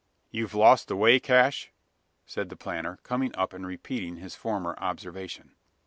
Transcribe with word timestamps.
"You've 0.31 0.55
lost 0.55 0.87
the 0.87 0.95
way, 0.95 1.19
Cash?" 1.19 1.69
said 2.25 2.49
the 2.49 2.55
planter, 2.55 2.97
coming 3.03 3.35
up 3.35 3.53
and 3.53 3.67
repeating 3.67 4.17
his 4.17 4.33
former 4.33 4.73
observation. 4.79 5.53